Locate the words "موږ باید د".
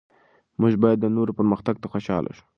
0.59-1.05